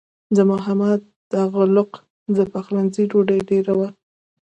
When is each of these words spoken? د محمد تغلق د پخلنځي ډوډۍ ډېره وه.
د 0.35 0.37
محمد 0.51 0.99
تغلق 1.31 1.91
د 2.35 2.37
پخلنځي 2.53 3.03
ډوډۍ 3.11 3.39
ډېره 3.49 3.73
وه. 3.79 3.89